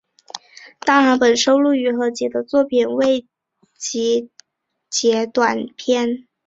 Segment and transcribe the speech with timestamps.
[0.79, 3.27] 单行本收录于合集的作品未
[3.77, 4.31] 集
[4.89, 6.27] 结短篇